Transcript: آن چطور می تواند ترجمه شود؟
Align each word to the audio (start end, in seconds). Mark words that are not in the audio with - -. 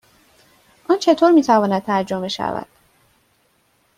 آن 0.89 0.99
چطور 0.99 1.31
می 1.31 1.41
تواند 1.43 1.83
ترجمه 1.83 2.27
شود؟ 2.27 2.67